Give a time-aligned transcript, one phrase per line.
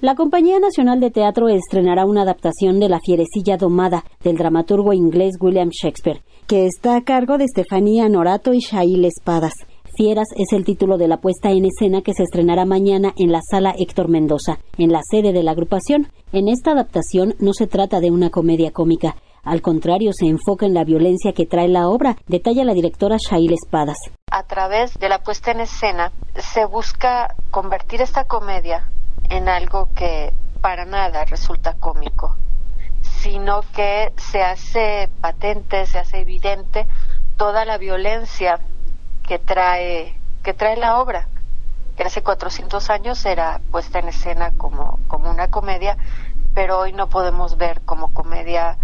[0.00, 5.34] La Compañía Nacional de Teatro estrenará una adaptación de La Fierecilla Domada del dramaturgo inglés
[5.40, 9.54] William Shakespeare, que está a cargo de Estefanía Norato y Shail Espadas.
[9.96, 13.40] Fieras es el título de la puesta en escena que se estrenará mañana en la
[13.42, 16.06] sala Héctor Mendoza, en la sede de la agrupación.
[16.30, 20.74] En esta adaptación no se trata de una comedia cómica, al contrario, se enfoca en
[20.74, 23.96] la violencia que trae la obra, detalla la directora Shail Espadas.
[24.30, 28.90] A través de la puesta en escena se busca convertir esta comedia
[29.28, 32.36] en algo que para nada resulta cómico,
[33.02, 36.86] sino que se hace patente, se hace evidente
[37.36, 38.60] toda la violencia
[39.26, 41.28] que trae, que trae la obra,
[41.96, 45.96] que hace 400 años era puesta en escena como, como una comedia,
[46.54, 48.78] pero hoy no podemos ver como comedia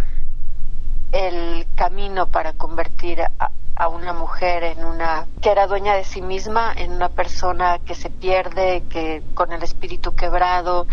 [1.12, 6.22] el camino para convertir a, a una mujer en una que era dueña de sí
[6.22, 10.86] misma, en una persona que se pierde, que con el espíritu quebrado,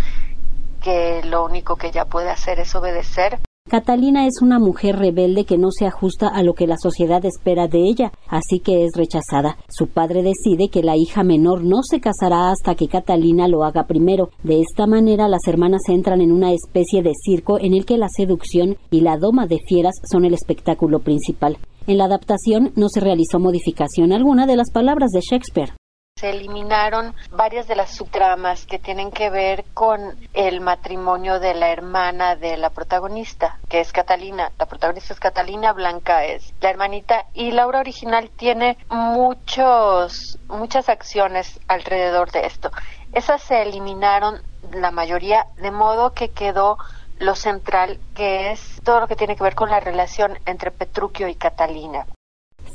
[0.82, 3.40] que lo único que ella puede hacer es obedecer.
[3.70, 7.68] Catalina es una mujer rebelde que no se ajusta a lo que la sociedad espera
[7.68, 9.58] de ella, así que es rechazada.
[9.70, 13.86] Su padre decide que la hija menor no se casará hasta que Catalina lo haga
[13.86, 14.32] primero.
[14.44, 18.10] De esta manera las hermanas entran en una especie de circo en el que la
[18.10, 21.58] seducción y la doma de fieras son el espectáculo principal.
[21.88, 25.74] En la adaptación no se realizó modificación alguna de las palabras de Shakespeare.
[26.16, 30.00] Se eliminaron varias de las subtramas que tienen que ver con
[30.34, 34.52] el matrimonio de la hermana de la protagonista, que es Catalina.
[34.60, 40.88] La protagonista es Catalina, Blanca es la hermanita y la obra original tiene muchos, muchas
[40.88, 42.70] acciones alrededor de esto.
[43.14, 44.36] Esas se eliminaron
[44.72, 46.78] la mayoría, de modo que quedó
[47.22, 51.28] lo central, que es todo lo que tiene que ver con la relación entre Petruchio
[51.28, 52.06] y Catalina.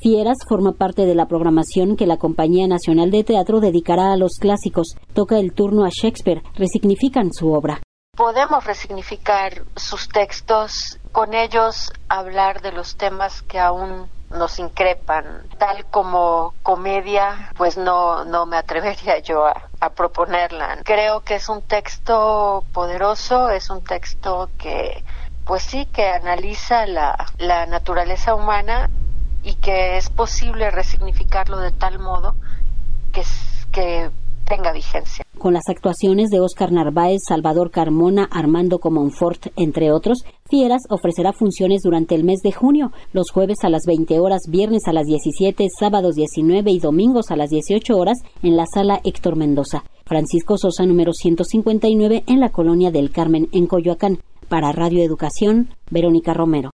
[0.00, 4.36] Fieras forma parte de la programación que la Compañía Nacional de Teatro dedicará a los
[4.38, 4.94] clásicos.
[5.14, 7.80] Toca el turno a Shakespeare, resignifican su obra.
[8.16, 15.48] Podemos resignificar sus textos, con ellos hablar de los temas que aún nos increpan.
[15.58, 20.78] Tal como comedia, pues no, no me atrevería yo a, proponerla.
[20.84, 25.04] Creo que es un texto poderoso, es un texto que,
[25.44, 28.90] pues sí, que analiza la, la naturaleza humana
[29.42, 32.34] y que es posible resignificarlo de tal modo
[33.12, 33.22] que,
[33.72, 34.10] que
[34.48, 35.24] tenga vigencia.
[35.38, 41.82] Con las actuaciones de Oscar Narváez, Salvador Carmona, Armando Comonfort, entre otros, Fieras ofrecerá funciones
[41.82, 45.66] durante el mes de junio, los jueves a las 20 horas, viernes a las 17,
[45.78, 49.82] sábados 19 y domingos a las 18 horas en la sala Héctor Mendoza.
[50.04, 54.20] Francisco Sosa, número 159, en la colonia del Carmen, en Coyoacán.
[54.48, 56.70] Para Radio Educación, Verónica Romero.